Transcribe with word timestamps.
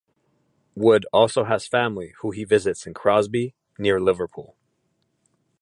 Wood 0.73 1.05
also 1.13 1.43
has 1.43 1.67
family 1.67 2.15
who 2.21 2.31
he 2.31 2.43
visits 2.43 2.87
in 2.87 2.93
Crosby 2.95 3.53
near 3.77 3.99
Liverpool. 4.01 4.57